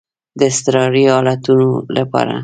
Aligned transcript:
د 0.39 0.41
اضطراري 0.49 1.03
حالاتو 1.13 1.55
لپاره. 1.97 2.35